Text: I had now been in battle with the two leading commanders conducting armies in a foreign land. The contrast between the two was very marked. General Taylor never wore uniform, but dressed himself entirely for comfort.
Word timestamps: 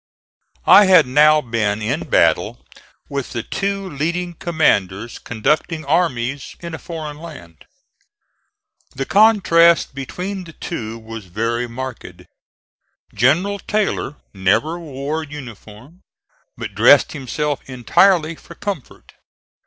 I 0.65 0.85
had 0.85 1.05
now 1.05 1.41
been 1.41 1.79
in 1.79 2.05
battle 2.09 2.65
with 3.07 3.33
the 3.33 3.43
two 3.43 3.87
leading 3.87 4.33
commanders 4.33 5.19
conducting 5.19 5.85
armies 5.85 6.55
in 6.59 6.73
a 6.73 6.79
foreign 6.79 7.19
land. 7.19 7.65
The 8.95 9.05
contrast 9.05 9.93
between 9.93 10.45
the 10.45 10.53
two 10.53 10.97
was 10.97 11.25
very 11.25 11.67
marked. 11.67 12.23
General 13.13 13.59
Taylor 13.59 14.15
never 14.33 14.79
wore 14.79 15.23
uniform, 15.23 16.01
but 16.57 16.73
dressed 16.73 17.11
himself 17.11 17.61
entirely 17.69 18.33
for 18.33 18.55
comfort. 18.55 19.13